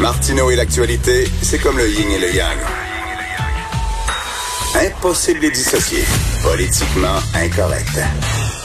Martineau 0.00 0.50
et 0.50 0.56
l'actualité, 0.56 1.24
c'est 1.42 1.58
comme 1.58 1.78
le 1.78 1.88
yin 1.88 2.10
et 2.10 2.18
le 2.18 2.34
yang. 2.34 2.58
Impossible 4.74 5.40
de 5.40 5.44
les 5.46 5.50
dissocier. 5.52 6.04
Politiquement 6.42 7.18
incorrect. 7.34 8.00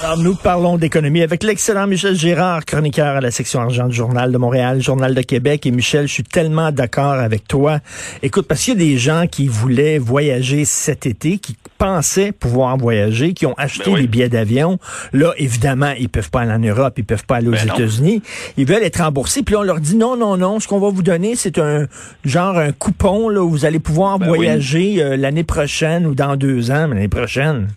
Alors, 0.02 0.18
nous 0.18 0.34
parlons 0.34 0.78
d'économie 0.78 1.22
avec 1.24 1.44
l'excellent 1.44 1.86
Michel 1.86 2.16
Gérard, 2.16 2.64
chroniqueur 2.64 3.18
à 3.18 3.22
la 3.22 3.32
section 3.32 3.60
argent 3.60 3.88
du 3.88 3.96
Journal 3.96 4.32
de 4.32 4.38
Montréal, 4.38 4.82
Journal 4.82 5.14
de 5.14 5.22
Québec. 5.22 5.66
Et 5.66 5.72
Michel, 5.72 6.08
je 6.08 6.14
suis 6.14 6.24
tellement 6.24 6.72
d'accord 6.72 7.14
avec 7.14 7.46
toi. 7.50 7.80
Écoute, 8.24 8.48
parce 8.48 8.62
qu'il 8.64 8.76
y 8.76 8.78
a 8.78 8.80
des 8.80 8.98
gens 8.98 9.26
qui 9.30 9.48
voulaient 9.48 9.98
voyager 9.98 10.64
cet 10.64 11.06
été, 11.06 11.38
qui 11.38 11.58
pensaient 11.78 12.32
pouvoir 12.32 12.78
voyager, 12.78 13.34
qui 13.34 13.46
ont 13.46 13.56
acheté 13.58 13.92
Ben 13.92 14.00
des 14.00 14.08
billets 14.08 14.30
d'avion. 14.30 14.80
Là, 15.12 15.34
évidemment, 15.38 15.92
ils 16.00 16.08
peuvent 16.08 16.30
pas 16.30 16.42
aller 16.42 16.54
en 16.54 16.60
Europe, 16.60 16.94
ils 16.98 17.04
peuvent 17.04 17.26
pas 17.26 17.36
aller 17.38 17.50
aux 17.50 17.52
Ben. 17.52 17.68
États-Unis. 17.68 18.22
Ils 18.56 18.66
veulent 18.66 18.84
être 18.84 19.04
remboursés. 19.04 19.44
Puis 19.44 19.54
là, 19.54 19.60
on 19.60 19.64
leur 19.64 19.82
dit 19.82 19.98
non, 19.98 20.16
non, 20.16 20.38
non. 20.38 20.62
Ce 20.62 20.68
qu'on 20.70 20.80
va 20.80 20.90
vous 20.90 21.04
donner, 21.04 21.36
c'est 21.36 21.58
un 21.58 21.88
genre 22.24 22.58
un 22.58 22.72
coupon 22.72 23.28
là, 23.28 23.42
où 23.44 23.50
vous 23.50 23.66
allez 23.66 23.80
pouvoir 23.80 24.18
Ben 24.18 24.30
oui. 24.30 24.38
voyager 24.38 25.04
euh, 25.04 25.18
l'année 25.18 25.44
prochaine 25.44 26.08
ou 26.08 26.16
dans 26.16 26.38
deux 26.38 26.72
ans, 26.72 26.88
mais 26.88 26.96
l'année 26.96 27.10
prochaine. 27.10 27.68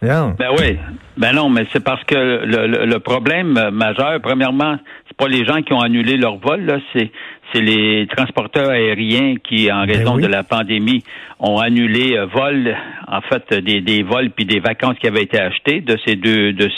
Non. 0.00 0.34
Ben 0.38 0.50
oui. 0.58 0.76
Ben 1.16 1.32
non, 1.34 1.48
mais 1.48 1.64
c'est 1.72 1.82
parce 1.82 2.04
que 2.04 2.14
le, 2.14 2.66
le- 2.68 2.86
le 2.86 2.98
problème 3.00 3.56
euh, 3.56 3.70
majeur, 3.72 4.20
premièrement, 4.22 4.76
c'est 5.08 5.16
pas 5.16 5.26
les 5.26 5.44
gens 5.44 5.60
qui 5.62 5.72
ont 5.72 5.80
annulé 5.80 6.16
leur 6.16 6.36
vol, 6.36 6.60
là, 6.64 6.78
c'est 6.92 7.10
c'est 7.52 7.62
les 7.62 8.06
transporteurs 8.14 8.68
aériens 8.68 9.36
qui, 9.42 9.72
en 9.72 9.80
raison 9.86 10.12
Ben 10.12 10.16
oui. 10.16 10.22
de 10.22 10.28
la 10.28 10.42
pandémie, 10.44 11.02
ont 11.40 11.58
annulé 11.58 12.16
euh, 12.16 12.26
vol, 12.26 12.76
en 13.08 13.20
fait, 13.22 13.52
des, 13.54 13.80
des 13.80 14.02
vols 14.02 14.30
puis 14.30 14.44
des 14.44 14.60
vacances 14.60 14.96
qui 15.00 15.06
avaient 15.08 15.22
été 15.22 15.40
achetées 15.40 15.80
de 15.80 15.96
ces 16.06 16.14
deux 16.14 16.52
de, 16.52 16.68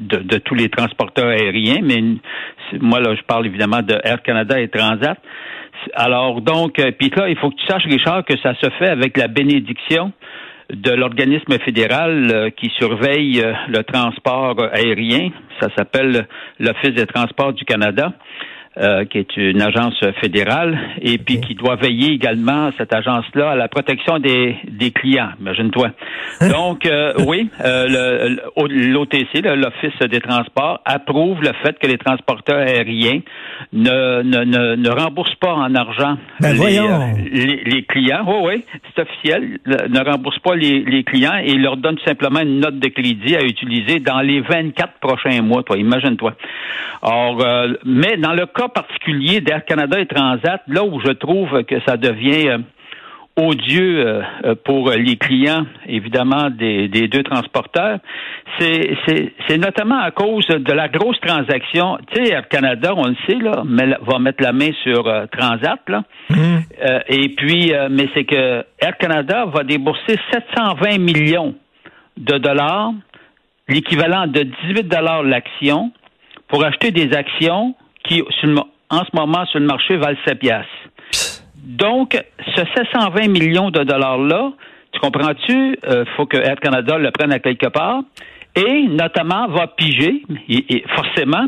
de, 0.00 0.16
de 0.18 0.38
tous 0.38 0.54
les 0.54 0.68
transporteurs 0.70 1.28
aériens. 1.28 1.80
Mais 1.82 2.02
moi, 2.80 2.98
là, 3.00 3.14
je 3.14 3.22
parle 3.22 3.46
évidemment 3.46 3.82
de 3.82 3.94
Air 4.04 4.22
Canada 4.22 4.58
et 4.60 4.68
Transat. 4.68 5.18
Alors 5.94 6.40
donc, 6.40 6.78
euh, 6.80 6.90
puis 6.98 7.12
là, 7.14 7.28
il 7.28 7.36
faut 7.36 7.50
que 7.50 7.56
tu 7.56 7.66
saches, 7.66 7.84
Richard, 7.84 8.24
que 8.24 8.36
ça 8.38 8.54
se 8.54 8.70
fait 8.78 8.88
avec 8.88 9.16
la 9.18 9.28
bénédiction 9.28 10.12
de 10.72 10.90
l'organisme 10.90 11.58
fédéral 11.60 12.30
euh, 12.32 12.50
qui 12.50 12.70
surveille 12.70 13.40
euh, 13.40 13.52
le 13.68 13.82
transport 13.84 14.56
aérien. 14.72 15.30
Ça 15.60 15.68
s'appelle 15.76 16.26
l'Office 16.58 16.94
des 16.94 17.06
transports 17.06 17.52
du 17.52 17.64
Canada. 17.64 18.12
Euh, 18.78 19.04
qui 19.04 19.18
est 19.18 19.36
une 19.36 19.62
agence 19.62 19.98
fédérale 20.20 20.78
et 21.00 21.18
puis 21.18 21.40
qui 21.40 21.54
doit 21.54 21.76
veiller 21.76 22.12
également 22.12 22.70
cette 22.76 22.92
agence-là 22.92 23.50
à 23.50 23.56
la 23.56 23.68
protection 23.68 24.18
des, 24.18 24.56
des 24.68 24.90
clients. 24.90 25.30
Imagine-toi. 25.40 25.90
Donc 26.50 26.86
euh, 26.86 27.12
oui, 27.26 27.48
euh, 27.64 28.36
l'OTC, 28.56 29.42
l'Office 29.42 29.98
des 30.10 30.20
transports, 30.20 30.80
approuve 30.84 31.40
le 31.40 31.52
fait 31.62 31.78
que 31.78 31.86
les 31.86 31.98
transporteurs 31.98 32.58
aériens 32.58 33.20
ne, 33.72 34.22
ne, 34.22 34.44
ne, 34.44 34.76
ne 34.76 34.90
remboursent 34.90 35.34
pas 35.36 35.54
en 35.54 35.74
argent 35.74 36.16
Ben 36.40 36.52
les, 36.52 36.78
euh, 36.78 36.84
les, 37.32 37.62
les 37.64 37.82
clients. 37.84 38.24
Oui, 38.26 38.36
oui, 38.44 38.64
c'est 38.94 39.02
officiel. 39.02 39.58
Ne 39.66 40.04
rembourse 40.04 40.38
pas 40.40 40.54
les, 40.54 40.80
les 40.80 41.04
clients 41.04 41.36
et 41.42 41.54
leur 41.54 41.76
donne 41.76 41.98
simplement 42.04 42.40
une 42.40 42.60
note 42.60 42.78
de 42.78 42.88
crédit 42.88 43.36
à 43.36 43.42
utiliser 43.42 44.00
dans 44.00 44.20
les 44.20 44.40
24 44.40 44.94
prochains 45.00 45.42
mois. 45.42 45.62
Toi, 45.62 45.78
imagine-toi. 45.78 46.34
Or, 47.02 47.40
euh, 47.40 47.74
mais 47.84 48.16
dans 48.16 48.32
le 48.32 48.46
cas 48.46 48.65
particulier 48.68 49.40
d'Air 49.40 49.64
Canada 49.64 49.98
et 49.98 50.06
Transat, 50.06 50.62
là 50.68 50.84
où 50.84 51.00
je 51.00 51.12
trouve 51.12 51.62
que 51.64 51.76
ça 51.86 51.96
devient 51.96 52.48
euh, 52.48 52.58
odieux 53.36 54.06
euh, 54.06 54.22
euh, 54.44 54.54
pour 54.64 54.90
les 54.90 55.16
clients, 55.16 55.66
évidemment, 55.86 56.48
des, 56.50 56.88
des 56.88 57.06
deux 57.06 57.22
transporteurs, 57.22 57.98
c'est, 58.58 59.58
notamment 59.58 59.98
à 59.98 60.10
cause 60.10 60.46
de 60.46 60.72
la 60.72 60.88
grosse 60.88 61.20
transaction. 61.20 61.98
Tu 62.12 62.24
sais, 62.24 62.32
Air 62.32 62.48
Canada, 62.48 62.94
on 62.96 63.08
le 63.08 63.16
sait, 63.26 63.36
là, 63.36 63.62
va 64.00 64.18
mettre 64.18 64.42
la 64.42 64.52
main 64.52 64.70
sur 64.82 65.06
euh, 65.06 65.26
Transat, 65.26 65.80
là. 65.88 66.02
Euh, 66.30 67.00
et 67.08 67.28
puis, 67.30 67.72
mais 67.90 68.08
c'est 68.14 68.24
que 68.24 68.64
Air 68.80 68.96
Canada 68.98 69.44
va 69.46 69.64
débourser 69.64 70.18
720 70.32 70.98
millions 70.98 71.54
de 72.16 72.38
dollars, 72.38 72.92
l'équivalent 73.68 74.26
de 74.26 74.42
18 74.68 74.88
dollars 74.88 75.22
l'action, 75.22 75.92
pour 76.48 76.64
acheter 76.64 76.90
des 76.90 77.12
actions 77.12 77.74
qui, 78.08 78.22
en 78.22 79.04
ce 79.04 79.16
moment, 79.16 79.46
sur 79.46 79.60
le 79.60 79.66
marché, 79.66 79.96
valent 79.96 80.18
7 80.26 80.38
piastres. 80.38 80.70
Donc, 81.64 82.16
ce 82.54 82.62
720 82.76 83.28
millions 83.28 83.70
de 83.70 83.82
dollars-là, 83.82 84.52
tu 84.92 85.00
comprends-tu, 85.00 85.78
euh, 85.84 86.04
faut 86.16 86.26
que 86.26 86.36
Air 86.36 86.56
Canada 86.56 86.96
le 86.96 87.10
prenne 87.10 87.32
à 87.32 87.38
quelque 87.38 87.66
part 87.66 88.02
et 88.56 88.84
notamment 88.88 89.48
va 89.48 89.66
piger, 89.66 90.22
et, 90.48 90.76
et 90.76 90.84
forcément, 90.94 91.46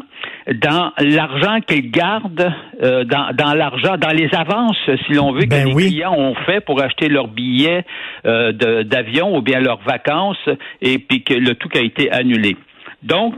dans 0.62 0.92
l'argent 0.98 1.60
qu'il 1.66 1.90
garde, 1.90 2.52
euh, 2.82 3.04
dans, 3.04 3.34
dans 3.34 3.54
l'argent, 3.54 3.96
dans 3.96 4.10
les 4.10 4.28
avances, 4.34 4.76
si 5.06 5.14
l'on 5.14 5.32
veut, 5.32 5.46
Ben 5.46 5.64
que 5.64 5.68
les 5.68 5.74
oui. 5.74 5.86
clients 5.88 6.14
ont 6.14 6.34
fait 6.46 6.60
pour 6.60 6.82
acheter 6.82 7.08
leurs 7.08 7.28
billets 7.28 7.84
euh, 8.26 8.52
d'avion 8.82 9.34
ou 9.34 9.40
bien 9.40 9.58
leurs 9.60 9.80
vacances, 9.86 10.48
et 10.82 10.98
puis 10.98 11.22
que 11.22 11.32
le 11.32 11.54
tout 11.54 11.70
a 11.74 11.80
été 11.80 12.10
annulé. 12.12 12.56
Donc, 13.02 13.34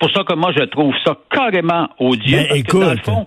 pour 0.00 0.10
ça 0.10 0.24
que 0.24 0.34
moi, 0.34 0.50
je 0.56 0.64
trouve 0.64 0.92
ça 1.04 1.16
carrément 1.30 1.88
odieux. 2.00 2.38
Ben, 2.38 2.48
parce 2.48 2.62
que 2.62 2.72
dans 2.72 2.86
le 2.86 2.92
écoute. 2.94 3.04
fond, 3.04 3.26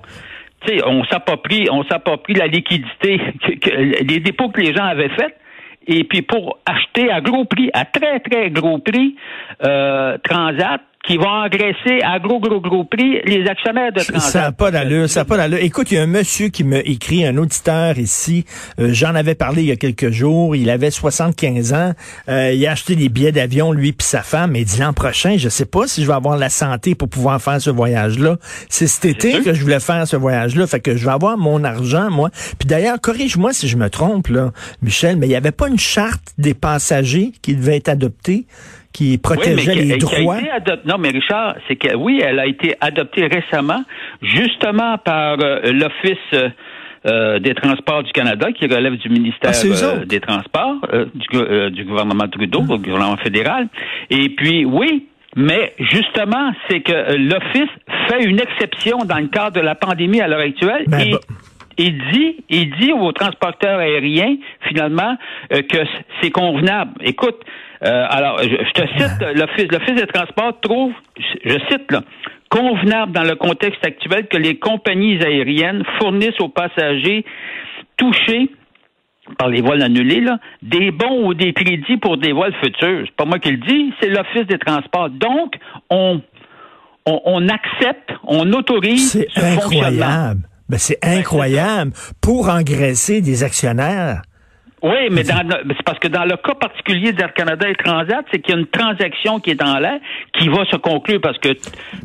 on 0.85 1.03
s'approprie, 1.05 1.67
on 1.71 1.83
s'approprie 1.85 2.33
la 2.33 2.47
liquidité, 2.47 3.19
que, 3.41 3.51
que- 3.59 4.03
les 4.03 4.19
dépôts 4.19 4.49
que 4.49 4.59
les 4.61 4.73
gens 4.73 4.83
avaient 4.85 5.09
faits, 5.09 5.37
et 5.87 6.03
puis 6.05 6.21
pour 6.21 6.59
acheter 6.65 7.11
à 7.11 7.21
gros 7.21 7.45
prix, 7.45 7.69
à 7.73 7.85
très, 7.85 8.19
très 8.21 8.49
gros 8.49 8.79
prix, 8.79 9.15
euh, 9.65 10.17
Transat, 10.23 10.81
qui 11.05 11.17
va 11.17 11.45
engraisser 11.45 12.01
à 12.01 12.17
gros, 12.19 12.39
gros, 12.39 12.61
gros 12.61 12.85
prix 12.85 13.21
les 13.25 13.45
actionnaires 13.45 13.91
de 13.91 13.99
Transat. 13.99 14.21
Ça 14.21 14.41
n'a 14.41 14.51
pas 14.53 14.71
d'allure, 14.71 15.09
ça 15.09 15.21
n'a 15.21 15.25
pas 15.25 15.35
d'allure. 15.35 15.59
Écoute, 15.61 15.91
il 15.91 15.95
y 15.95 15.97
a 15.97 16.03
un 16.03 16.07
monsieur 16.07 16.47
qui 16.47 16.63
m'a 16.63 16.79
écrit, 16.79 17.25
un 17.25 17.35
auditeur 17.37 17.97
ici, 17.97 18.45
euh, 18.79 18.89
j'en 18.93 19.13
avais 19.13 19.35
parlé 19.35 19.63
il 19.63 19.67
y 19.67 19.71
a 19.71 19.75
quelques 19.75 20.11
jours, 20.11 20.55
il 20.55 20.69
avait 20.69 20.91
75 20.91 21.73
ans, 21.73 21.91
euh, 22.29 22.53
il 22.53 22.65
a 22.65 22.71
acheté 22.71 22.95
des 22.95 23.09
billets 23.09 23.33
d'avion, 23.33 23.73
lui 23.73 23.91
puis 23.91 24.07
sa 24.07 24.21
femme, 24.21 24.55
il 24.55 24.63
dit 24.63 24.79
l'an 24.79 24.93
prochain, 24.93 25.35
je 25.37 25.49
sais 25.49 25.65
pas 25.65 25.87
si 25.87 26.03
je 26.03 26.07
vais 26.07 26.13
avoir 26.13 26.37
la 26.37 26.49
santé 26.49 26.95
pour 26.95 27.09
pouvoir 27.09 27.41
faire 27.41 27.59
ce 27.59 27.69
voyage-là. 27.69 28.37
C'est 28.69 28.87
cet 28.87 29.03
été 29.03 29.41
que 29.41 29.53
je 29.53 29.61
voulais 29.61 29.81
faire 29.81 30.07
ce 30.07 30.15
voyage-là, 30.15 30.67
fait 30.67 30.79
que 30.79 30.95
je 30.95 31.03
vais 31.03 31.11
avoir 31.11 31.37
mon 31.37 31.65
argent, 31.65 32.09
moi. 32.09 32.29
Puis 32.57 32.67
d'ailleurs, 32.67 33.01
corrige-moi 33.01 33.51
si 33.51 33.67
je 33.67 33.75
me 33.75 33.89
trompe, 33.89 34.29
là, 34.29 34.51
Michel, 34.81 35.17
mais 35.17 35.25
il 35.25 35.31
n'y 35.31 35.35
avait 35.35 35.51
pas 35.51 35.67
une 35.67 35.79
charte 35.79 36.33
des 36.37 36.53
passagers 36.53 37.33
qui 37.41 37.55
devait 37.55 37.75
être 37.75 37.89
adoptée, 37.89 38.45
qui 38.93 39.17
protégeait 39.17 39.75
les 39.75 39.97
qui 39.97 40.15
a 40.15 40.19
droits. 40.19 40.37
été 40.39 40.49
Non, 40.85 40.97
mais 40.99 41.09
Richard, 41.09 41.55
c'est 41.67 41.75
que 41.75 41.95
oui, 41.95 42.21
elle 42.23 42.39
a 42.39 42.45
été 42.45 42.75
adoptée 42.79 43.27
récemment, 43.27 43.83
justement 44.21 44.97
par 44.99 45.37
euh, 45.41 45.59
l'Office 45.71 46.17
euh, 46.33 46.49
euh, 47.05 47.39
des 47.39 47.53
Transports 47.53 48.03
du 48.03 48.11
Canada, 48.11 48.51
qui 48.51 48.65
relève 48.65 48.95
du 48.97 49.09
ministère 49.09 49.51
Ah, 49.53 49.65
euh, 49.65 50.05
des 50.05 50.19
Transports, 50.21 50.77
euh, 50.93 51.05
du, 51.13 51.27
go- 51.27 51.69
du 51.69 51.83
gouvernement 51.85 52.27
Trudeau, 52.29 52.61
du 52.61 52.77
gouvernement 52.91 53.17
fédéral. 53.17 53.67
Et 54.09 54.29
puis, 54.29 54.63
oui, 54.63 55.07
mais 55.35 55.73
justement, 55.79 56.51
c'est 56.69 56.81
que 56.81 57.15
l'Office 57.17 57.69
fait 58.07 58.23
une 58.23 58.39
exception 58.39 58.99
dans 58.99 59.17
le 59.17 59.27
cadre 59.27 59.55
de 59.59 59.61
la 59.61 59.75
pandémie 59.75 60.21
à 60.21 60.27
l'heure 60.27 60.39
actuelle. 60.39 60.83
Ben, 60.87 60.99
et, 60.99 61.11
bah- 61.11 61.19
il 61.79 61.97
dit, 62.13 62.35
il 62.49 62.69
dit 62.79 62.93
aux 62.93 63.11
transporteurs 63.13 63.79
aériens, 63.79 64.35
finalement, 64.69 65.17
euh, 65.51 65.63
que 65.63 65.79
c'est 66.21 66.29
convenable. 66.29 66.91
Écoute, 67.01 67.39
euh, 67.83 68.05
alors, 68.09 68.41
je, 68.41 68.49
je 68.49 68.71
te 68.71 68.87
cite, 68.97 69.35
l'Office, 69.35 69.67
l'Office 69.71 69.95
des 69.95 70.07
transports 70.07 70.59
trouve, 70.61 70.93
je, 71.43 71.57
cite, 71.69 71.91
là, 71.91 72.01
convenable 72.49 73.11
dans 73.11 73.23
le 73.23 73.35
contexte 73.35 73.85
actuel 73.85 74.27
que 74.27 74.37
les 74.37 74.57
compagnies 74.57 75.21
aériennes 75.21 75.83
fournissent 75.99 76.39
aux 76.39 76.49
passagers 76.49 77.25
touchés 77.97 78.49
par 79.37 79.49
les 79.49 79.61
vols 79.61 79.81
annulés, 79.81 80.21
là, 80.21 80.39
des 80.61 80.91
bons 80.91 81.27
ou 81.27 81.33
des 81.33 81.53
crédits 81.53 81.97
pour 81.97 82.17
des 82.17 82.31
vols 82.31 82.53
futurs. 82.63 83.03
C'est 83.05 83.15
pas 83.15 83.25
moi 83.25 83.39
qui 83.39 83.51
le 83.51 83.57
dis, 83.57 83.93
c'est 84.01 84.09
l'Office 84.09 84.47
des 84.47 84.59
transports. 84.59 85.09
Donc, 85.09 85.55
on, 85.89 86.21
on, 87.05 87.21
on 87.25 87.49
accepte, 87.49 88.11
on 88.23 88.51
autorise 88.53 89.11
C'est 89.11 89.27
ce 89.29 89.57
incroyable. 89.57 90.41
Ben, 90.69 90.77
c'est 90.77 91.03
incroyable 91.03 91.91
pour 92.21 92.49
engraisser 92.49 93.21
des 93.21 93.43
actionnaires. 93.43 94.21
Oui, 94.83 95.07
mais 95.11 95.23
dans, 95.23 95.47
c'est 95.69 95.83
parce 95.85 95.99
que 95.99 96.09
dans 96.09 96.25
le 96.25 96.35
cas 96.35 96.55
particulier 96.55 97.13
d'Air 97.13 97.33
Canada 97.33 97.69
et 97.69 97.75
Transat, 97.75 98.25
c'est 98.29 98.39
qu'il 98.39 98.53
y 98.53 98.57
a 98.57 98.59
une 98.59 98.67
transaction 98.67 99.39
qui 99.39 99.51
est 99.51 99.55
dans 99.55 99.79
l'air 99.79 99.97
qui 100.33 100.49
va 100.49 100.65
se 100.65 100.75
conclure 100.75 101.21
parce 101.21 101.37
que 101.37 101.53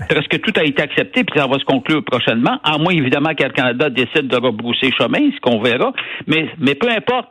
presque 0.08 0.40
tout 0.40 0.52
a 0.54 0.62
été 0.62 0.80
accepté 0.80 1.24
puis 1.24 1.36
ça 1.36 1.48
va 1.48 1.58
se 1.58 1.64
conclure 1.64 2.04
prochainement, 2.04 2.60
à 2.62 2.78
moins 2.78 2.92
évidemment 2.92 3.34
qu'Air 3.34 3.52
Canada 3.52 3.90
décide 3.90 4.28
de 4.28 4.36
rebrousser 4.36 4.92
chemin, 4.96 5.28
ce 5.34 5.40
qu'on 5.40 5.60
verra. 5.60 5.92
Mais, 6.28 6.50
mais 6.58 6.76
peu 6.76 6.88
importe. 6.88 7.30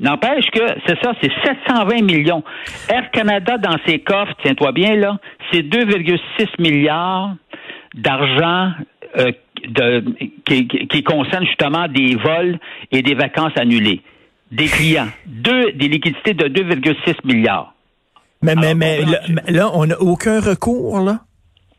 N'empêche 0.00 0.50
que 0.50 0.66
c'est 0.86 1.00
ça, 1.02 1.14
c'est 1.22 1.30
720 1.44 2.02
millions. 2.02 2.42
Air 2.90 3.10
Canada 3.12 3.56
dans 3.56 3.76
ses 3.86 4.00
coffres, 4.00 4.34
tiens-toi 4.42 4.72
bien 4.72 4.96
là, 4.96 5.18
c'est 5.50 5.62
2,6 5.62 6.48
milliards 6.58 7.34
d'argent 7.94 8.72
euh, 9.16 9.30
de, 9.66 10.04
qui, 10.44 10.66
qui 10.66 11.02
concerne 11.04 11.46
justement 11.46 11.86
des 11.88 12.16
vols 12.16 12.58
et 12.90 13.00
des 13.00 13.14
vacances 13.14 13.56
annulées 13.56 14.02
des 14.50 14.66
clients. 14.66 15.08
Deux, 15.26 15.72
des 15.72 15.88
liquidités 15.88 16.34
de 16.34 16.46
2,6 16.46 17.16
milliards. 17.24 17.74
Mais, 18.42 18.54
mais, 18.54 18.74
mais 18.74 19.00
là, 19.48 19.70
on 19.72 19.86
n'a 19.86 19.98
aucun 20.00 20.40
recours, 20.40 21.00
là? 21.00 21.20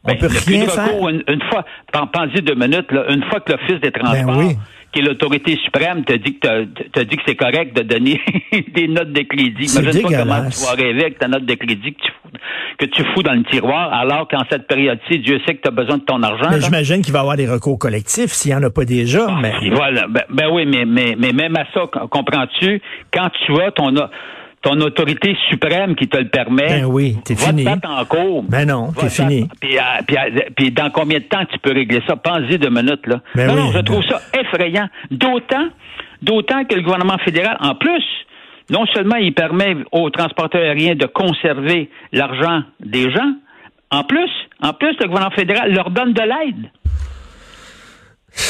On 0.04 0.10
ben, 0.10 0.18
peut 0.18 0.28
rien 0.28 0.68
faire? 0.68 1.08
Une, 1.08 1.24
une 1.28 1.42
fois, 1.50 1.66
pensez 1.92 2.42
deux 2.42 2.56
minutes, 2.56 2.92
là, 2.92 3.06
une 3.10 3.24
fois 3.26 3.40
que 3.40 3.52
l'Office 3.52 3.82
des 3.82 3.92
ben 3.92 4.04
transports, 4.04 4.52
qui 4.96 5.02
est 5.02 5.04
l'autorité 5.04 5.58
suprême, 5.58 6.06
te 6.06 6.14
dit 6.14 6.40
que 6.40 6.64
te 6.64 7.02
dit 7.02 7.18
que 7.18 7.24
c'est 7.28 7.36
correct 7.36 7.76
de 7.76 7.82
donner 7.82 8.22
des 8.74 8.88
notes 8.88 9.12
de 9.12 9.22
crédit. 9.24 9.66
Imagine 9.66 10.02
pas 10.04 10.24
comment 10.24 10.50
tu 10.50 10.66
vas 10.66 10.72
rêver 10.72 11.02
avec 11.02 11.20
ta 11.20 11.28
note 11.28 11.46
de 11.46 11.54
crédit 11.56 11.94
que 11.94 12.02
tu, 12.02 12.12
que 12.78 12.86
tu 12.86 13.04
fous 13.14 13.22
dans 13.22 13.34
le 13.34 13.44
tiroir, 13.44 13.94
alors 13.94 14.26
qu'en 14.30 14.44
cette 14.50 14.68
période-ci, 14.68 15.20
Dieu 15.20 15.40
sait 15.46 15.56
que 15.56 15.64
tu 15.64 15.68
as 15.68 15.72
besoin 15.72 15.98
de 15.98 16.04
ton 16.04 16.24
argent. 16.24 16.50
Mais 16.50 16.62
j'imagine 16.62 17.02
qu'il 17.02 17.12
va 17.12 17.20
y 17.20 17.22
avoir 17.22 17.36
des 17.36 17.48
recours 17.48 17.78
collectifs 17.78 18.32
s'il 18.32 18.52
n'y 18.52 18.58
en 18.58 18.64
a 18.64 18.70
pas 18.70 18.86
déjà. 18.86 19.28
Ah, 19.28 19.40
mais... 19.42 19.54
Voilà. 19.72 20.08
Ben, 20.08 20.24
ben, 20.30 20.48
oui, 20.54 20.66
mais, 20.66 20.86
mais, 20.86 21.16
mais 21.20 21.34
même 21.34 21.58
à 21.58 21.66
ça, 21.74 21.82
comprends-tu, 22.10 22.82
quand 23.14 23.30
tu 23.46 23.62
as 23.62 23.72
ton 23.72 23.94
ton 24.66 24.82
autorité 24.82 25.38
suprême 25.48 25.96
qui 25.96 26.08
te 26.08 26.18
le 26.18 26.28
permet. 26.28 26.82
Ben 26.82 26.86
oui, 26.86 27.18
t'es 27.24 27.36
fini. 27.36 27.66
Te 27.66 27.88
en 27.88 28.04
cours. 28.06 28.44
Ben 28.44 28.68
non, 28.68 28.92
t'es 28.94 29.10
fini. 29.10 29.48
Puis, 29.62 29.78
puis, 30.08 30.18
puis, 30.56 30.72
dans 30.72 30.90
combien 30.90 31.20
de 31.20 31.26
temps 31.26 31.46
tu 31.46 31.60
peux 31.60 31.72
régler 31.72 32.02
ça? 32.08 32.16
Pense-y 32.16 32.58
deux 32.58 32.72
minutes, 32.72 33.06
là. 33.06 33.22
Ben 33.36 33.48
non, 33.48 33.56
non, 33.56 33.72
je 33.72 33.80
trouve 33.80 34.04
ça 34.06 34.20
effrayant. 34.34 34.90
D'autant, 35.12 35.68
d'autant 36.24 36.66
que 36.66 36.74
le 36.74 36.82
gouvernement 36.82 37.20
fédéral, 37.20 37.58
en 37.60 37.76
plus, 37.76 38.04
non 38.72 38.88
seulement 38.88 39.18
il 39.18 39.36
permet 39.36 39.78
aux 39.92 40.10
transporteurs 40.10 40.62
aériens 40.62 40.96
de 40.96 41.06
conserver 41.06 41.92
l'argent 42.12 42.64
des 42.80 43.12
gens, 43.12 43.34
en 43.92 44.04
plus, 44.04 44.32
en 44.64 44.74
plus, 44.74 44.96
le 45.00 45.06
gouvernement 45.06 45.36
fédéral 45.36 45.72
leur 45.74 45.92
donne 45.92 46.14
de 46.14 46.22
l'aide. 46.22 46.72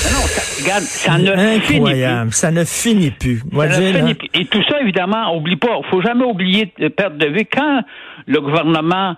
Non, 0.04 0.22
ça, 0.28 0.64
regarde, 0.64 0.84
ça 0.84 1.18
ne 1.18 1.32
Incroyable, 1.32 1.62
finit 1.62 2.24
plus. 2.30 2.36
ça 2.36 2.52
ne 2.52 2.64
finit 2.64 3.12
plus. 3.12 3.40
Ça 3.40 3.80
ne 3.80 3.98
finit 3.98 4.14
plus. 4.16 4.30
Et 4.34 4.46
tout 4.46 4.62
ça, 4.70 4.82
évidemment, 4.82 5.36
oublie 5.36 5.56
pas, 5.58 5.80
faut 5.90 6.02
jamais 6.02 6.26
oublier 6.26 6.72
de 6.78 6.88
perdre 6.88 7.18
de 7.18 7.28
vue 7.28 7.46
quand 7.52 7.82
le 8.28 8.42
gouvernement 8.42 9.16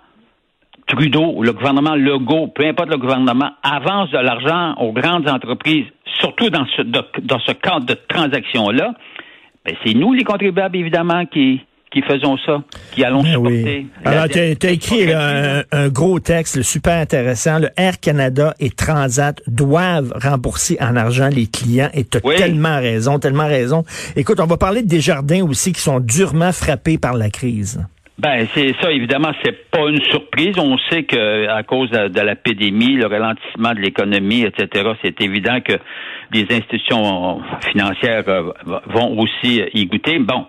Trudeau 0.88 1.34
ou 1.36 1.44
le 1.44 1.52
gouvernement 1.52 1.96
Legault, 1.96 2.48
peu 2.48 2.66
importe 2.66 2.90
le 2.90 2.98
gouvernement, 2.98 3.52
avance 3.62 4.10
de 4.12 4.20
l'argent 4.20 4.74
aux 4.76 4.94
grandes 4.94 5.28
entreprises, 5.28 5.86
surtout 6.20 6.50
dans 6.50 6.66
ce, 6.78 6.82
dans 6.82 7.40
ce 7.40 7.52
cadre 7.52 7.86
de 7.86 7.94
transaction-là, 8.08 8.94
ben 9.66 9.76
c'est 9.86 9.94
nous, 9.94 10.14
les 10.14 10.24
contribuables, 10.24 10.78
évidemment, 10.78 11.26
qui, 11.26 11.62
qui 11.98 12.08
faisons 12.08 12.38
ça, 12.46 12.64
qui 12.92 13.04
allons 13.04 13.24
ben 13.24 13.34
supporter. 13.34 13.88
Alors, 14.06 14.28
tu 14.30 14.40
as, 14.40 14.72
écrit 14.72 15.12
un, 15.12 15.90
gros 15.90 16.20
texte 16.20 16.62
super 16.62 16.94
intéressant. 16.94 17.60
Le 17.60 17.70
Air 17.78 18.00
Canada 18.00 18.54
et 18.60 18.70
Transat 18.70 19.42
doivent 19.48 20.14
rembourser 20.16 20.78
en 20.80 20.96
argent 20.96 21.30
les 21.30 21.48
clients. 21.48 21.90
Et 21.94 22.04
tu 22.04 22.18
as 22.18 22.22
tellement 22.22 22.78
raison, 22.78 23.20
tellement 23.20 23.48
raison. 23.48 23.84
Écoute, 24.16 24.40
on 24.40 24.46
va 24.46 24.58
parler 24.58 24.82
de 24.82 24.88
Desjardins 24.88 25.44
aussi 25.44 25.72
qui 25.72 25.82
sont 25.82 26.00
durement 26.00 26.52
frappés 26.52 26.98
par 26.98 27.16
la 27.16 27.30
crise. 27.30 27.82
Ben 28.20 28.48
c'est 28.56 28.74
ça, 28.82 28.92
évidemment, 28.92 29.32
c'est 29.44 29.70
pas 29.70 29.88
une 29.88 30.02
surprise. 30.02 30.58
On 30.58 30.76
sait 30.90 31.04
que 31.04 31.48
à 31.50 31.62
cause 31.62 31.92
de, 31.92 32.08
de 32.08 32.20
la 32.22 32.36
pandémie, 32.36 32.96
le 32.96 33.06
ralentissement 33.06 33.76
de 33.76 33.80
l'économie, 33.80 34.42
etc., 34.42 34.90
c'est 35.04 35.22
évident 35.22 35.60
que 35.62 35.74
les 36.34 36.48
institutions 36.50 37.42
financières 37.70 38.24
euh, 38.28 38.52
vont 38.88 39.20
aussi 39.20 39.62
y 39.72 39.86
goûter. 39.86 40.18
Bon, 40.18 40.48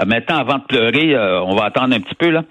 euh, 0.00 0.04
maintenant, 0.06 0.38
avant 0.38 0.58
de 0.58 0.64
pleurer, 0.64 1.14
euh, 1.14 1.40
on 1.42 1.54
va 1.54 1.66
attendre 1.66 1.94
un 1.94 2.00
petit 2.00 2.16
peu 2.16 2.30
là. 2.30 2.42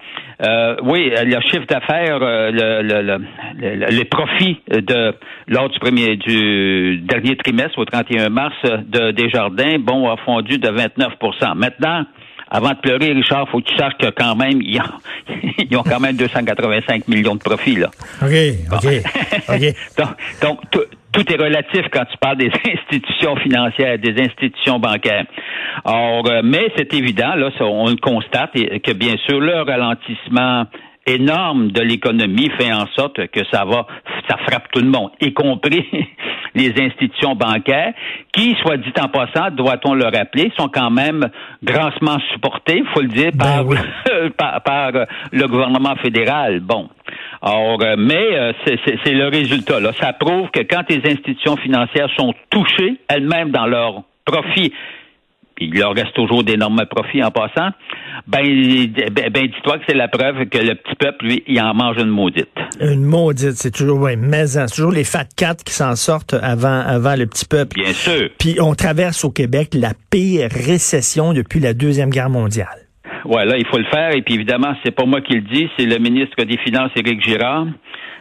oui, 0.82 1.12
le 1.14 1.40
chiffre 1.42 1.66
d'affaires, 1.66 2.18
le, 2.18 2.82
le, 2.82 3.02
le, 3.02 3.86
les 3.90 4.04
profits 4.06 4.60
de 4.70 5.14
lors 5.46 5.68
du 5.68 5.78
premier 5.78 6.16
du 6.16 7.00
dernier 7.02 7.36
trimestre 7.36 7.78
au 7.78 7.84
31 7.84 8.30
mars 8.30 8.56
de 8.64 9.10
Desjardins, 9.10 9.78
bon, 9.78 10.08
a 10.10 10.16
fondu 10.24 10.56
de 10.56 10.68
29% 10.68 11.54
Maintenant, 11.54 12.06
avant 12.54 12.70
de 12.70 12.76
pleurer, 12.76 13.12
Richard, 13.12 13.48
faut 13.48 13.60
que 13.60 13.68
tu 13.68 13.76
saches 13.76 13.96
que 13.98 14.10
quand 14.10 14.36
même, 14.36 14.62
ils 14.62 14.80
ont, 15.76 15.82
quand 15.82 15.98
même 15.98 16.16
285 16.16 17.08
millions 17.08 17.34
de 17.34 17.40
profits, 17.40 17.74
là. 17.74 17.90
OK, 18.22 18.32
OK, 18.72 18.86
OK. 19.48 20.04
donc, 20.40 20.60
tout 21.10 21.32
est 21.32 21.36
relatif 21.36 21.82
quand 21.90 22.04
tu 22.04 22.16
parles 22.18 22.36
des 22.36 22.52
institutions 22.72 23.34
financières, 23.36 23.98
des 23.98 24.22
institutions 24.22 24.78
bancaires. 24.78 25.26
Or, 25.84 26.30
euh, 26.30 26.42
mais 26.44 26.70
c'est 26.76 26.94
évident, 26.94 27.34
là, 27.34 27.50
on 27.58 27.90
le 27.90 27.96
constate, 27.96 28.52
que 28.52 28.92
bien 28.92 29.16
sûr, 29.26 29.40
le 29.40 29.62
ralentissement 29.62 30.66
énorme 31.06 31.72
de 31.72 31.82
l'économie 31.82 32.50
fait 32.56 32.72
en 32.72 32.86
sorte 32.94 33.26
que 33.28 33.40
ça 33.50 33.64
va, 33.64 33.86
ça 34.28 34.36
frappe 34.46 34.70
tout 34.72 34.80
le 34.80 34.88
monde, 34.88 35.10
y 35.20 35.32
compris 35.32 35.84
les 36.54 36.72
institutions 36.80 37.34
bancaires, 37.34 37.92
qui, 38.32 38.54
soit 38.62 38.76
dit 38.76 38.92
en 39.00 39.08
passant, 39.08 39.50
doit-on 39.50 39.94
le 39.94 40.04
rappeler, 40.04 40.52
sont 40.56 40.68
quand 40.68 40.90
même 40.90 41.28
grassement 41.62 42.18
supportées, 42.32 42.78
il 42.78 42.86
faut 42.92 43.00
le 43.00 43.08
dire, 43.08 43.30
ben 43.34 43.64
par, 44.36 44.62
par, 44.62 44.92
le 45.32 45.46
gouvernement 45.46 45.96
fédéral. 45.96 46.60
Bon. 46.60 46.88
Alors, 47.42 47.82
euh, 47.82 47.96
mais 47.98 48.38
euh, 48.38 48.52
c'est 48.64 49.12
le 49.12 49.28
résultat. 49.28 49.80
Là. 49.80 49.92
Ça 50.00 50.12
prouve 50.12 50.50
que 50.50 50.60
quand 50.60 50.88
les 50.88 51.02
institutions 51.04 51.56
financières 51.56 52.08
sont 52.16 52.32
touchées 52.50 53.00
elles-mêmes 53.08 53.50
dans 53.50 53.66
leurs 53.66 54.02
profits 54.24 54.72
il 55.58 55.78
leur 55.78 55.94
reste 55.94 56.14
toujours 56.14 56.44
d'énormes 56.44 56.84
profits 56.90 57.22
en 57.22 57.30
passant, 57.30 57.70
ben, 58.26 58.42
ben, 59.12 59.30
ben 59.30 59.46
dis-toi 59.46 59.78
que 59.78 59.84
c'est 59.88 59.94
la 59.94 60.08
preuve 60.08 60.46
que 60.46 60.58
le 60.58 60.74
petit 60.74 60.94
peuple, 60.96 61.26
lui, 61.26 61.44
il 61.46 61.60
en 61.60 61.74
mange 61.74 61.96
une 61.98 62.08
maudite. 62.08 62.48
Une 62.80 63.04
maudite, 63.04 63.52
c'est 63.52 63.70
toujours, 63.70 64.00
oui, 64.00 64.16
mais 64.16 64.46
c'est 64.46 64.66
toujours 64.66 64.92
les 64.92 65.04
fat 65.04 65.26
cats 65.36 65.54
qui 65.64 65.72
s'en 65.72 65.96
sortent 65.96 66.34
avant, 66.34 66.80
avant 66.80 67.16
le 67.16 67.26
petit 67.26 67.44
peuple. 67.44 67.80
Bien 67.80 67.92
sûr. 67.92 68.30
Puis 68.38 68.56
on 68.60 68.74
traverse 68.74 69.24
au 69.24 69.30
Québec 69.30 69.70
la 69.74 69.92
pire 70.10 70.48
récession 70.50 71.32
depuis 71.32 71.60
la 71.60 71.74
Deuxième 71.74 72.10
Guerre 72.10 72.30
mondiale. 72.30 72.84
Ouais, 73.24 73.46
là, 73.46 73.56
il 73.56 73.66
faut 73.66 73.78
le 73.78 73.86
faire. 73.86 74.14
Et 74.14 74.22
puis 74.22 74.34
évidemment, 74.34 74.74
c'est 74.84 74.94
pas 74.94 75.06
moi 75.06 75.20
qui 75.20 75.34
le 75.34 75.42
dis, 75.42 75.68
c'est 75.78 75.86
le 75.86 75.98
ministre 75.98 76.42
des 76.44 76.58
Finances, 76.58 76.90
Éric 76.96 77.22
Girard, 77.22 77.66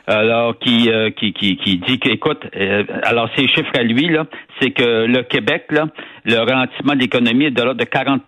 alors 0.08 0.58
qui, 0.60 0.90
euh, 0.90 1.12
qui, 1.12 1.34
qui, 1.34 1.56
qui, 1.58 1.78
dit 1.78 2.00
qu'écoute, 2.00 2.44
euh, 2.56 2.84
alors 3.04 3.30
ces 3.36 3.48
chiffres 3.48 3.72
à 3.78 3.84
lui, 3.84 4.10
là, 4.10 4.26
c'est 4.60 4.72
que 4.72 5.06
le 5.06 5.24
Québec, 5.24 5.66
là, 5.70 5.88
le 6.26 6.38
ralentissement 6.38 6.94
de 6.94 7.00
l'économie 7.00 7.46
est 7.46 7.52
de 7.52 7.62
l'ordre 7.62 7.80
de 7.80 7.86
40 7.86 8.24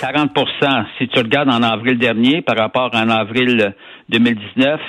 40% 0.00 0.84
Si 0.98 1.08
tu 1.08 1.18
regardes 1.18 1.50
en 1.50 1.62
avril 1.62 1.98
dernier 1.98 2.40
par 2.40 2.56
rapport 2.56 2.94
à 2.94 3.02
en 3.02 3.10
avril 3.10 3.74
2019, 4.08 4.80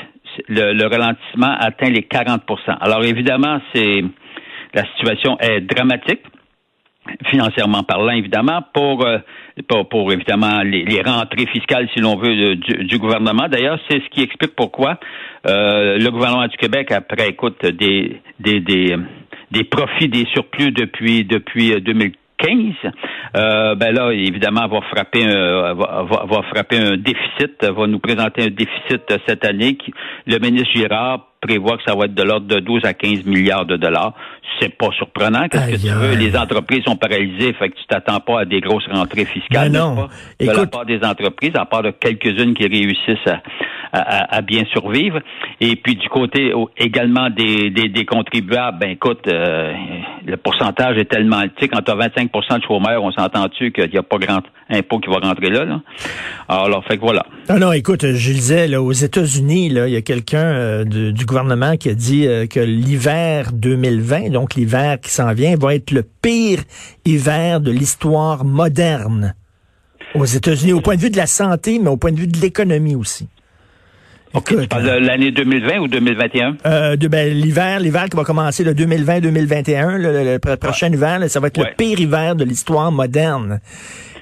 le, 0.48 0.74
le 0.74 0.88
ralentissement 0.88 1.56
atteint 1.60 1.90
les 1.90 2.02
40% 2.02 2.40
Alors 2.80 3.04
évidemment, 3.04 3.60
c'est 3.74 4.04
la 4.74 4.86
situation 4.94 5.38
est 5.40 5.62
dramatique 5.62 6.22
financièrement 7.26 7.84
parlant, 7.84 8.12
évidemment, 8.12 8.62
pour, 8.74 9.06
euh, 9.06 9.20
pour, 9.68 9.88
pour, 9.90 10.12
évidemment 10.12 10.62
les, 10.64 11.02
rentrées 11.02 11.48
fiscales, 11.48 11.88
si 11.94 12.00
l'on 12.00 12.18
veut, 12.18 12.56
du, 12.56 12.98
gouvernement. 12.98 13.48
D'ailleurs, 13.48 13.80
c'est 13.90 14.02
ce 14.02 14.10
qui 14.10 14.22
explique 14.22 14.56
pourquoi 14.56 15.00
euh, 15.48 15.98
le 15.98 16.10
gouvernement 16.10 16.48
du 16.48 16.58
Québec, 16.58 16.92
après, 16.92 17.30
écoute, 17.30 17.66
des, 17.66 18.22
des, 18.40 18.60
des, 18.60 18.96
des 19.52 19.64
profits, 19.64 20.10
des 20.10 20.26
surplus 20.34 20.72
depuis 20.72 21.24
depuis 21.26 21.80
2015, 21.82 22.14
euh, 23.36 23.76
ben 23.76 23.94
là, 23.94 24.12
évidemment, 24.12 24.68
va 24.68 24.82
frapper 24.82 25.24
un, 25.24 25.74
va, 25.74 26.04
va, 26.04 26.42
frapper 26.54 26.78
un 26.78 26.98
déficit, 26.98 27.64
va 27.64 27.88
nous 27.88 28.00
présenter 28.00 28.44
un 28.44 28.50
déficit 28.50 29.02
cette 29.28 29.46
année. 29.46 29.78
le 30.26 30.38
ministre 30.40 30.72
Girard 30.74 31.28
prévoit 31.48 31.78
que 31.78 31.84
ça 31.88 31.96
va 31.96 32.06
être 32.06 32.14
de 32.14 32.24
l'ordre 32.24 32.48
de 32.48 32.60
12 32.60 32.86
à 32.86 32.94
15 32.94 33.26
milliards 33.26 33.66
de 33.66 33.78
dollars. 33.78 34.14
C'est 34.60 34.76
pas 34.76 34.90
surprenant. 34.98 35.48
Qu'est-ce 35.50 35.72
que 35.72 35.88
tu 35.88 35.94
veux? 35.94 36.16
Les 36.16 36.36
entreprises 36.36 36.84
sont 36.84 36.96
paralysées, 36.96 37.54
fait 37.54 37.70
que 37.70 37.76
tu 37.76 37.86
t'attends 37.88 38.20
pas 38.20 38.42
à 38.42 38.46
des 38.46 38.60
grosses 38.60 38.88
rentrées 38.92 39.26
fiscales. 39.26 39.72
non. 39.72 40.08
de 40.40 40.46
la 40.46 40.66
part 40.66 40.86
des 40.86 41.00
entreprises, 41.04 41.54
à 41.56 41.66
part 41.66 41.84
de 41.84 41.92
quelques-unes 41.92 42.54
qui 42.54 42.68
réussissent 42.68 43.28
à, 43.28 43.42
bien 44.46 44.64
survivre. 44.72 45.20
Et 45.60 45.76
puis 45.76 45.96
du 45.96 46.08
côté 46.10 46.54
également 46.78 47.30
des, 47.30 47.70
des, 47.70 48.06
contribuables, 48.06 48.80
ben 48.80 48.92
écoute, 48.92 49.28
euh, 49.28 49.74
le 50.26 50.38
pourcentage 50.38 50.98
est 50.98 51.06
tellement 51.06 51.42
petit. 51.48 51.68
Quand 51.68 51.82
tu 51.82 51.92
as 51.92 51.96
25% 51.96 52.60
de 52.60 52.64
chômeurs, 52.64 53.04
on 53.04 53.12
s'entend-tu 53.12 53.72
qu'il 53.72 53.90
n'y 53.90 53.98
a 53.98 54.04
pas 54.04 54.18
grand 54.18 54.42
impôt 54.70 55.00
qui 55.00 55.10
va 55.10 55.18
rentrer 55.18 55.50
là, 55.50 55.66
là? 55.66 55.82
Alors, 56.48 56.84
fait 56.86 56.98
que 56.98 57.02
voilà. 57.02 57.26
Non, 57.50 57.60
non, 57.60 57.72
écoute, 57.72 58.06
je 58.06 58.32
disais, 58.32 58.68
là, 58.68 58.82
aux 58.82 58.92
États-Unis, 58.92 59.68
il 59.68 59.90
y 59.90 59.96
a 59.96 60.02
quelqu'un 60.02 60.38
euh, 60.38 60.84
du 60.86 61.26
gouvernement 61.26 61.78
qui 61.78 61.90
a 61.90 61.94
dit 61.94 62.28
euh, 62.28 62.48
que 62.48 62.60
l'hiver 62.60 63.52
2020, 63.54 64.30
donc 64.30 64.56
l'hiver 64.56 65.00
qui 65.02 65.10
s'en 65.10 65.34
vient, 65.34 65.56
va 65.58 65.76
être 65.76 65.92
le 65.92 66.04
pire 66.04 66.60
hiver 67.06 67.62
de 67.62 67.72
l'histoire 67.72 68.46
moderne 68.46 69.34
aux 70.16 70.26
États-Unis, 70.26 70.74
au 70.74 70.82
point 70.82 70.96
de 70.96 71.02
vue 71.02 71.10
de 71.10 71.18
la 71.18 71.28
santé, 71.28 71.80
mais 71.80 71.90
au 71.90 71.98
point 71.98 72.12
de 72.12 72.20
vue 72.20 72.28
de 72.28 72.40
l'économie 72.40 72.96
aussi. 72.96 73.28
Okay, 74.34 74.68
de 74.68 75.06
l'année 75.06 75.32
2020 75.32 75.80
ou 75.80 75.88
2021? 75.88 76.58
Euh, 76.66 76.96
de, 76.96 77.08
ben, 77.08 77.34
l'hiver, 77.34 77.80
l'hiver 77.80 78.06
qui 78.10 78.18
va 78.18 78.24
commencer 78.24 78.64
le 78.64 78.74
2020-2021, 78.74 79.98
le, 79.98 80.38
prochain 80.58 80.92
hiver, 80.92 81.30
ça 81.30 81.40
va 81.40 81.48
être 81.48 81.58
le 81.58 81.74
pire 81.78 82.00
hiver 82.00 82.36
de 82.36 82.44
l'histoire 82.44 82.92
moderne. 82.92 83.62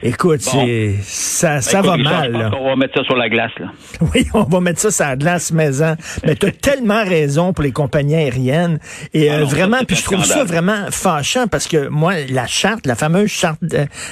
Écoute, 0.05 0.41
c'est 0.41 0.93
ça, 1.01 1.61
ça 1.61 1.81
va 1.81 1.97
mal. 1.97 2.51
on 2.55 2.69
va 2.69 2.75
mettre 2.75 2.99
ça 2.99 3.03
sur 3.05 3.15
la 3.15 3.27
glace. 3.27 3.51
Là. 3.59 3.71
Oui, 4.13 4.27
on 4.35 4.43
va 4.43 4.59
mettre 4.59 4.79
ça 4.79 4.91
sur 4.91 5.03
la 5.03 5.15
glace 5.15 5.51
maison. 5.51 5.95
Mais 6.23 6.35
tu 6.35 6.45
as 6.45 6.51
tellement 6.61 7.03
raison 7.03 7.53
pour 7.53 7.63
les 7.63 7.71
compagnies 7.71 8.13
aériennes. 8.13 8.77
Et 9.15 9.29
ah 9.29 9.39
euh, 9.39 9.45
vraiment, 9.45 9.79
puis 9.87 9.95
je 9.95 10.03
trouve 10.03 10.23
ça 10.23 10.43
vraiment 10.43 10.91
fâchant 10.91 11.47
parce 11.47 11.67
que 11.67 11.87
moi, 11.87 12.13
la 12.29 12.45
charte, 12.45 12.85
la 12.85 12.93
fameuse 12.93 13.31
charte 13.31 13.59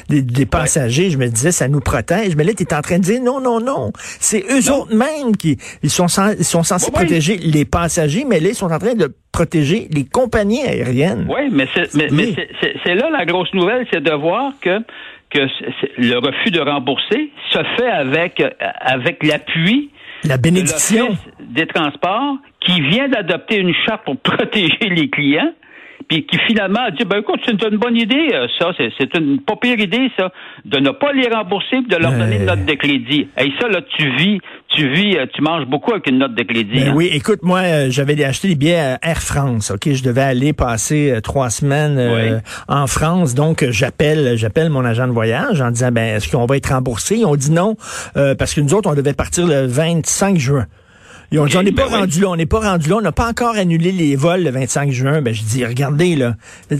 des 0.10 0.46
passagers, 0.48 1.12
je 1.12 1.18
me 1.20 1.28
disais, 1.28 1.52
ça 1.52 1.68
nous 1.68 1.80
protège. 1.80 2.36
Mais 2.36 2.44
là, 2.44 2.54
tu 2.58 2.64
es 2.64 2.74
en 2.74 2.82
train 2.82 2.98
de 2.98 3.04
dire 3.04 3.22
non, 3.22 3.40
non, 3.40 3.60
non. 3.60 3.92
C'est 4.20 4.44
eux 4.50 4.72
autres 4.72 4.96
mêmes 4.96 5.38
qui 5.38 5.58
ils 5.84 5.92
sont, 5.92 6.08
ils 6.38 6.44
sont 6.44 6.64
censés 6.64 6.92
protéger 6.92 7.38
les 7.38 7.66
passagers, 7.66 8.26
mais 8.28 8.40
là, 8.40 8.50
ils 8.50 8.56
sont 8.56 8.72
en 8.72 8.80
train 8.80 8.96
de 8.96 9.14
protéger 9.32 9.88
les 9.92 10.06
compagnies 10.06 10.64
aériennes. 10.64 11.28
Oui, 11.30 11.50
mais 11.52 11.68
c'est 11.74 12.96
là 12.96 13.10
la 13.12 13.26
grosse 13.26 13.54
nouvelle, 13.54 13.86
c'est 13.92 14.02
de 14.02 14.12
voir 14.12 14.54
que 14.62 14.80
que 15.34 15.48
le 15.98 16.18
refus 16.18 16.52
de 16.52 16.60
rembourser 16.60 17.32
se 17.50 17.60
fait 17.78 17.90
avec, 17.90 18.42
avec 18.60 19.24
l'appui 19.24 19.90
la 20.24 20.38
bénédiction. 20.38 21.18
des 21.40 21.68
transports 21.68 22.38
qui 22.62 22.80
vient 22.82 23.10
d'adopter 23.10 23.58
une 23.58 23.74
charte 23.86 24.06
pour 24.06 24.18
protéger 24.18 24.90
les 24.90 25.10
clients 25.10 25.54
puis 26.08 26.26
qui 26.26 26.38
finalement 26.48 26.82
a 26.88 26.92
dit 26.92 27.06
ben 27.06 27.20
écoute, 27.20 27.40
c'est 27.46 27.62
une 27.64 27.78
bonne 27.78 27.96
idée, 27.96 28.30
euh, 28.34 28.48
ça, 28.60 28.72
c'est 28.78 29.18
une 29.18 29.42
pas 29.42 29.56
pire 29.56 29.80
idée, 29.80 30.10
ça, 30.18 30.32
de 30.66 30.80
ne 30.80 30.92
pas 30.92 31.12
les 31.14 31.28
rembourser 31.28 31.78
et 31.78 31.90
de 31.90 31.96
leur 31.96 32.12
donner 32.12 32.38
une 32.38 32.46
note 32.46 32.66
de 32.66 32.74
crédit. 32.74 33.28
Et 33.38 33.52
ça, 33.60 33.68
là, 33.68 33.82
tu 33.98 34.16
vis, 34.18 34.40
tu 34.70 34.90
vis, 34.90 35.18
euh, 35.18 35.26
tu 35.34 35.42
manges 35.42 35.66
beaucoup 35.66 35.92
avec 35.92 36.08
une 36.08 36.20
note 36.20 36.36
de 36.36 36.44
crédit. 36.44 36.80
Ben 36.80 36.90
hein. 36.90 36.94
Oui, 36.96 37.10
écoute, 37.12 37.40
moi, 37.44 37.60
euh, 37.60 37.88
j'avais 37.90 38.22
acheté 38.24 38.50
des 38.50 38.56
billets 38.56 38.80
à 38.80 39.00
Air 39.02 39.22
France, 39.22 39.72
OK? 39.72 39.92
Je 39.92 40.04
devais 40.04 40.22
aller 40.22 40.54
passer 40.54 41.20
trois 41.24 41.50
semaines 41.50 42.42
en 42.68 42.88
France, 42.88 43.36
donc 43.36 43.66
j'appelle 43.70 44.38
j'appelle 44.38 44.70
mon 44.70 44.86
agent 44.86 45.08
de 45.08 45.14
voyage 45.14 45.62
en 45.62 45.72
disant 45.72 45.92
ben 45.92 46.16
est-ce 46.16 46.32
qu'on 46.32 46.46
va 46.46 46.58
être 46.58 46.70
remboursé? 46.74 47.26
Ont 47.26 47.36
dit 47.36 47.52
non, 47.52 47.76
parce 48.14 48.54
que 48.54 48.62
nous 48.62 48.74
autres, 48.74 48.90
on 48.90 48.96
devait 48.96 49.14
partir 49.14 49.48
le 49.48 49.66
25 49.66 50.38
juin. 50.38 50.66
Dit, 51.34 51.58
on 51.58 51.64
n'est 51.64 51.72
pas 51.72 51.90
ben 51.90 51.98
rendu 52.02 52.22
là, 52.22 52.28
on 52.30 52.36
n'est 52.36 52.46
pas 52.46 52.60
rendu 52.60 52.90
là, 52.90 52.98
on 52.98 53.02
n'a 53.02 53.12
pas 53.12 53.28
encore 53.28 53.56
annulé 53.56 53.92
les 53.92 54.16
vols 54.16 54.44
le 54.44 54.52
25 54.52 54.92
juin. 54.92 55.22
Ben, 55.24 55.34
je 55.34 55.42
dis, 55.42 55.66
regardez, 55.66 56.16
là, 56.16 56.36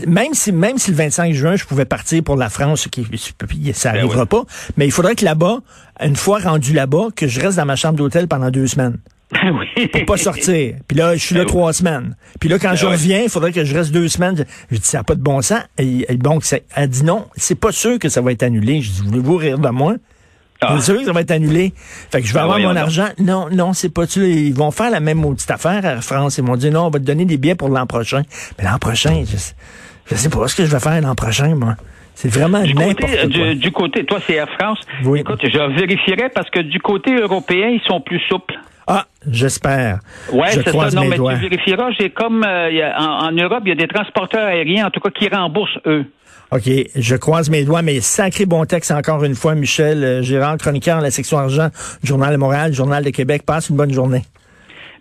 même 0.06 0.32
si, 0.32 0.52
même 0.52 0.78
si 0.78 0.92
le 0.92 0.96
25 0.96 1.34
juin, 1.34 1.56
je 1.56 1.64
pouvais 1.64 1.84
partir 1.84 2.22
pour 2.22 2.36
la 2.36 2.48
France, 2.48 2.86
qui, 2.86 3.04
ça 3.72 3.90
ben 3.90 3.96
n'arrivera 3.96 4.26
pas, 4.26 4.44
mais 4.76 4.86
il 4.86 4.92
faudrait 4.92 5.16
que 5.16 5.24
là-bas, 5.24 5.58
une 6.00 6.14
fois 6.14 6.38
rendu 6.38 6.72
là-bas, 6.72 7.08
que 7.16 7.26
je 7.26 7.40
reste 7.40 7.56
dans 7.56 7.66
ma 7.66 7.74
chambre 7.74 7.96
d'hôtel 7.96 8.28
pendant 8.28 8.50
deux 8.50 8.68
semaines. 8.68 8.98
Ben 9.32 9.50
oui. 9.58 9.88
Pour 9.88 10.04
pas 10.04 10.16
sortir. 10.16 10.76
Puis 10.86 10.96
là, 10.96 11.16
je 11.16 11.24
suis 11.24 11.34
là 11.34 11.44
trois 11.44 11.72
semaines. 11.72 12.14
Puis 12.38 12.48
là, 12.48 12.60
quand 12.60 12.76
je 12.76 12.86
reviens, 12.86 13.22
il 13.22 13.28
faudrait 13.28 13.50
que 13.50 13.64
je 13.64 13.74
reste 13.74 13.90
deux 13.90 14.08
semaines. 14.08 14.44
Je, 14.70 14.76
dis, 14.76 14.84
ça 14.84 14.98
n'a 14.98 15.04
pas 15.04 15.16
de 15.16 15.22
bon 15.22 15.42
sens. 15.42 15.62
Et, 15.78 16.06
bon, 16.16 16.38
elle 16.76 16.88
dit 16.88 17.02
non, 17.02 17.26
c'est 17.36 17.58
pas 17.58 17.72
sûr 17.72 17.98
que 17.98 18.08
ça 18.08 18.20
va 18.20 18.30
être 18.30 18.44
annulé. 18.44 18.80
Je 18.80 18.92
dis, 18.92 19.02
voulez-vous 19.02 19.36
rire 19.36 19.58
de 19.58 19.68
moi? 19.70 19.94
Ah. 20.60 20.76
C'est 20.78 20.92
sûr 20.92 21.00
que 21.00 21.04
ça 21.04 21.12
va 21.12 21.20
être 21.20 21.30
annulé. 21.30 21.72
Fait 22.10 22.20
que 22.20 22.26
je 22.26 22.32
vais 22.32 22.40
ah 22.40 22.44
avoir 22.44 22.58
mon 22.58 22.76
argent. 22.76 23.08
Non, 23.18 23.48
non, 23.50 23.72
c'est 23.72 23.88
pas 23.88 24.06
tu. 24.06 24.26
Ils 24.28 24.54
vont 24.54 24.70
faire 24.70 24.90
la 24.90 25.00
même 25.00 25.18
maudite 25.18 25.50
affaire 25.50 25.84
à 25.84 26.00
France. 26.00 26.38
Ils 26.38 26.44
m'ont 26.44 26.56
dit 26.56 26.70
non, 26.70 26.86
on 26.86 26.90
va 26.90 26.98
te 26.98 27.04
donner 27.04 27.24
des 27.24 27.36
billets 27.36 27.54
pour 27.54 27.68
l'an 27.68 27.86
prochain. 27.86 28.22
Mais 28.58 28.64
l'an 28.64 28.78
prochain, 28.78 29.24
je, 29.26 29.36
je 30.06 30.14
sais 30.16 30.28
pas 30.28 30.48
ce 30.48 30.54
que 30.54 30.64
je 30.64 30.70
vais 30.70 30.80
faire 30.80 31.00
l'an 31.00 31.14
prochain, 31.14 31.54
moi. 31.54 31.76
C'est 32.14 32.32
vraiment 32.32 32.60
n'importe 32.60 33.16
quoi. 33.16 33.26
Du, 33.26 33.54
du, 33.56 33.72
côté, 33.72 34.04
toi, 34.04 34.18
c'est 34.26 34.34
Air 34.34 34.48
France. 34.58 34.78
Oui. 35.04 35.20
Écoute, 35.20 35.40
je 35.42 35.78
vérifierai 35.78 36.28
parce 36.34 36.48
que 36.50 36.60
du 36.60 36.80
côté 36.80 37.14
européen, 37.14 37.68
ils 37.68 37.82
sont 37.86 38.00
plus 38.00 38.20
souples. 38.28 38.54
Ah, 38.86 39.06
j'espère. 39.28 40.00
Oui, 40.32 40.46
c'est 40.50 40.68
ça. 40.68 40.90
Non, 40.90 41.04
mais 41.06 41.16
tu 41.16 41.48
vérifieras. 41.48 41.90
J'ai 41.98 42.10
comme 42.10 42.44
euh, 42.44 42.90
en, 42.98 43.28
en 43.28 43.32
Europe, 43.32 43.62
il 43.64 43.70
y 43.70 43.72
a 43.72 43.76
des 43.76 43.88
transporteurs 43.88 44.46
aériens, 44.46 44.86
en 44.86 44.90
tout 44.90 45.00
cas, 45.00 45.10
qui 45.10 45.28
remboursent 45.28 45.78
eux. 45.86 46.04
OK, 46.52 46.70
je 46.94 47.16
croise 47.16 47.50
mes 47.50 47.64
doigts, 47.64 47.82
mais 47.82 48.00
sacré 48.00 48.46
bon 48.46 48.64
texte 48.64 48.92
encore 48.92 49.24
une 49.24 49.34
fois, 49.34 49.54
Michel 49.54 50.04
euh, 50.04 50.22
Gérard, 50.22 50.58
chroniqueur 50.58 51.00
la 51.00 51.10
section 51.10 51.38
argent, 51.38 51.68
Journal 52.04 52.32
de 52.32 52.36
Montréal, 52.36 52.72
Journal 52.72 53.02
de 53.02 53.10
Québec. 53.10 53.42
Passe 53.44 53.70
une 53.70 53.76
bonne 53.76 53.92
journée. 53.92 54.22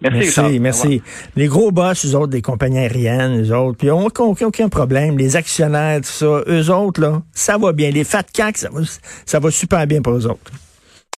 Merci, 0.03 0.41
merci. 0.41 0.59
merci. 0.59 1.01
Les 1.35 1.47
gros 1.47 1.71
boss, 1.71 2.05
eux 2.05 2.15
autres, 2.15 2.27
des 2.27 2.41
compagnies 2.41 2.79
aériennes, 2.79 3.41
eux 3.41 3.55
autres, 3.55 3.77
puis 3.77 3.91
on 3.91 4.01
n'a 4.01 4.07
aucun, 4.19 4.69
problème. 4.69 5.17
Les 5.17 5.35
actionnaires, 5.35 6.01
tout 6.01 6.07
ça, 6.07 6.43
eux 6.47 6.69
autres, 6.69 7.01
là, 7.01 7.21
ça 7.33 7.57
va 7.57 7.71
bien. 7.71 7.91
Les 7.91 8.03
fat 8.03 8.23
cacks, 8.33 8.57
ça 8.57 8.69
va, 8.69 8.81
ça 9.25 9.39
va 9.39 9.51
super 9.51 9.85
bien 9.87 10.01
pour 10.01 10.13
eux 10.13 10.27
autres. 10.27 10.51